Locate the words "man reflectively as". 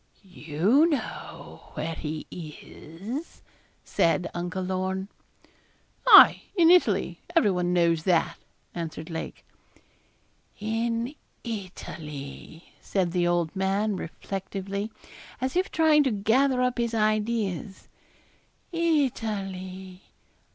13.55-15.55